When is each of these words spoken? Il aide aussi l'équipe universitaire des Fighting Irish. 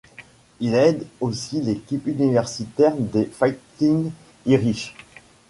Il 0.59 0.73
aide 0.73 1.05
aussi 1.19 1.61
l'équipe 1.61 2.07
universitaire 2.07 2.95
des 2.97 3.25
Fighting 3.25 4.09
Irish. 4.47 4.95